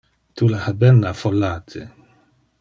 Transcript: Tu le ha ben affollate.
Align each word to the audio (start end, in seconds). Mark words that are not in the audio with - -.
Tu 0.35 0.47
le 0.51 0.57
ha 0.63 0.73
ben 0.79 1.05
affollate. 1.11 1.85